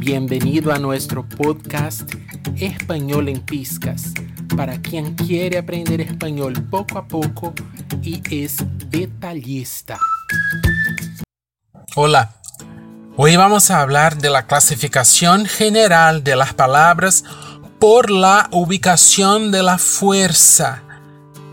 Bienvenido 0.00 0.72
a 0.72 0.78
nuestro 0.78 1.28
podcast 1.28 2.10
Español 2.56 3.28
en 3.28 3.40
Piscas, 3.40 4.14
para 4.56 4.80
quien 4.80 5.14
quiere 5.14 5.58
aprender 5.58 6.00
español 6.00 6.54
poco 6.70 6.96
a 6.96 7.06
poco 7.06 7.52
y 8.02 8.22
es 8.30 8.64
detallista. 8.88 9.98
Hola, 11.96 12.32
hoy 13.18 13.36
vamos 13.36 13.70
a 13.70 13.82
hablar 13.82 14.16
de 14.16 14.30
la 14.30 14.46
clasificación 14.46 15.44
general 15.44 16.24
de 16.24 16.34
las 16.34 16.54
palabras 16.54 17.22
por 17.78 18.10
la 18.10 18.48
ubicación 18.52 19.52
de 19.52 19.62
la 19.62 19.76
fuerza. 19.76 20.82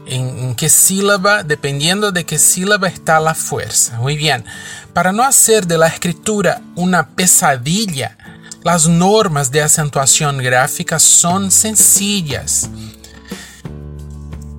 En, 0.06 0.56
qué 0.56 0.70
sílaba, 0.70 1.44
dependiendo 1.44 2.14
de 2.14 2.26
qué 2.26 2.40
sílaba 2.40 2.88
está 2.88 3.20
la 3.20 3.36
fuerza. 3.36 4.00
Muy 4.00 4.16
bien, 4.16 4.46
para 4.94 5.12
no 5.12 5.24
hacer 5.24 5.68
de 5.68 5.78
la 5.78 5.88
escritura 5.88 6.62
una 6.76 7.10
pesadilla, 7.10 8.18
las 8.64 8.88
normas 8.88 9.52
de 9.52 9.62
acentuación 9.62 10.40
gráfica 10.40 11.00
son 11.00 11.52
sencillas. 11.52 12.70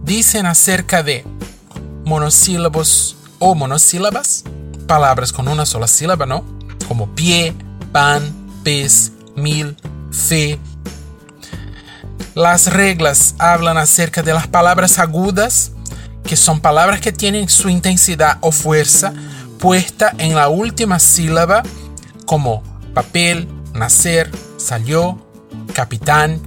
Dicen 0.03 0.47
acerca 0.47 1.03
de 1.03 1.25
monosílabos 2.05 3.17
o 3.39 3.55
monosílabas, 3.55 4.45
palabras 4.87 5.33
con 5.33 5.49
una 5.49 5.67
sola 5.67 5.87
sílaba, 5.87 6.27
¿no? 6.27 6.45
Como 6.87 7.15
pie, 7.15 7.55
pan, 7.93 8.35
pez, 8.65 9.13
mil, 9.37 9.77
fe. 10.11 10.59
Las 12.35 12.73
reglas 12.73 13.35
hablan 13.39 13.77
acerca 13.77 14.23
de 14.23 14.33
las 14.33 14.47
palabras 14.47 14.99
agudas, 14.99 15.73
que 16.25 16.37
son 16.37 16.61
palabras 16.61 17.01
que 17.01 17.13
tienen 17.13 17.49
su 17.49 17.69
intensidad 17.69 18.39
o 18.41 18.53
fuerza 18.53 19.13
puesta 19.59 20.15
en 20.19 20.35
la 20.35 20.49
última 20.49 20.99
sílaba, 20.99 21.63
como 22.25 22.63
papel, 22.95 23.49
nacer, 23.79 24.31
salió, 24.57 25.19
capitán. 25.73 26.41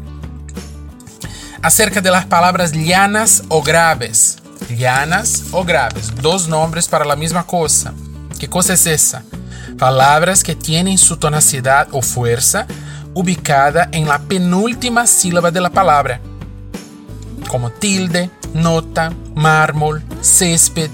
Acerca 1.61 2.01
de 2.01 2.11
las 2.11 2.25
palabras 2.25 2.71
llanas 2.71 3.43
o 3.47 3.61
graves. 3.61 4.37
Llanas 4.69 5.45
o 5.51 5.63
graves, 5.63 6.13
dos 6.21 6.47
nombres 6.47 6.87
para 6.87 7.05
la 7.05 7.15
misma 7.15 7.45
cosa. 7.45 7.93
¿Qué 8.39 8.49
cosa 8.49 8.73
es 8.73 8.85
esa? 8.85 9.23
Palabras 9.77 10.43
que 10.43 10.55
tienen 10.55 10.97
su 10.97 11.17
tonacidad 11.17 11.87
o 11.91 12.01
fuerza 12.01 12.67
ubicada 13.13 13.89
en 13.91 14.07
la 14.07 14.19
penúltima 14.19 15.05
sílaba 15.07 15.51
de 15.51 15.61
la 15.61 15.69
palabra, 15.69 16.21
como 17.49 17.69
tilde, 17.71 18.29
nota, 18.53 19.11
mármol, 19.35 20.03
césped. 20.21 20.89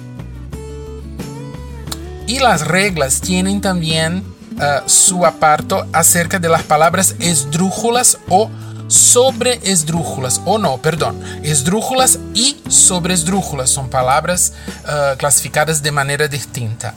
Y 2.26 2.40
las 2.40 2.68
reglas 2.68 3.22
tienen 3.22 3.62
también 3.62 4.24
uh, 4.58 4.88
su 4.88 5.26
aparto 5.26 5.88
acerca 5.94 6.40
de 6.40 6.50
las 6.50 6.64
palabras 6.64 7.16
esdrújulas 7.20 8.18
o 8.30 8.50
sobre 8.88 9.60
esdrújulas, 9.64 10.42
o 10.46 10.58
no, 10.58 10.78
perdón, 10.78 11.22
esdrújulas 11.44 12.20
y 12.34 12.62
sobre 12.70 13.14
esdrújulas 13.14 13.70
son 13.70 13.90
palabras 13.90 14.54
uh, 14.86 15.18
clasificadas 15.18 15.84
de 15.84 15.92
manera 15.92 16.28
distinta. 16.28 16.94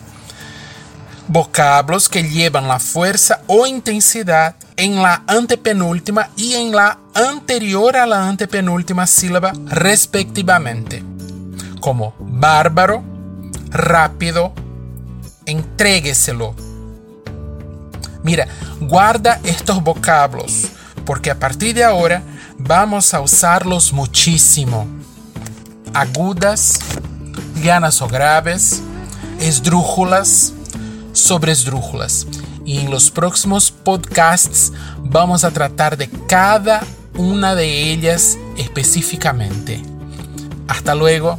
Vocablos 1.26 2.08
que 2.08 2.28
llevan 2.28 2.66
la 2.66 2.78
fuerza 2.78 3.42
o 3.46 3.66
intensidad 3.66 4.56
en 4.76 5.02
la 5.02 5.22
antepenúltima 5.26 6.30
y 6.36 6.54
en 6.54 6.72
la 6.72 6.98
anterior 7.14 7.96
a 7.96 8.06
la 8.06 8.28
antepenúltima 8.28 9.06
sílaba 9.06 9.52
respectivamente, 9.66 11.04
como 11.80 12.14
bárbaro, 12.18 13.04
rápido, 13.70 14.52
entrégueselo, 15.46 16.54
Mira, 18.22 18.48
guarda 18.80 19.40
estos 19.44 19.82
vocablos, 19.82 20.68
porque 21.04 21.30
a 21.30 21.38
partir 21.38 21.74
de 21.74 21.84
ahora 21.84 22.22
vamos 22.58 23.14
a 23.14 23.20
usarlos 23.20 23.92
muchísimo. 23.92 24.86
Agudas, 25.94 26.78
llanas 27.62 28.02
o 28.02 28.08
graves, 28.08 28.82
esdrújulas, 29.40 30.52
sobre 31.12 31.52
esdrújulas. 31.52 32.26
Y 32.64 32.78
en 32.78 32.90
los 32.90 33.10
próximos 33.10 33.70
podcasts 33.70 34.72
vamos 34.98 35.44
a 35.44 35.50
tratar 35.50 35.96
de 35.96 36.08
cada 36.28 36.82
una 37.14 37.54
de 37.54 37.90
ellas 37.90 38.38
específicamente. 38.56 39.82
Hasta 40.68 40.94
luego. 40.94 41.38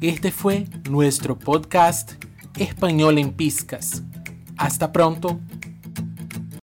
Este 0.00 0.32
fue 0.32 0.66
nuestro 0.88 1.38
podcast 1.38 2.12
Español 2.56 3.18
en 3.18 3.32
Piscas. 3.32 4.02
Hasta 4.60 4.92
pronto 4.92 5.40